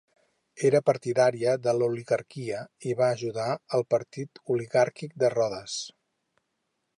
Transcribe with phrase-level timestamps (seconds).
[0.69, 3.47] Era partidària de l'oligarquia i va ajudar
[3.79, 5.77] el partit oligàrquic de Rodes.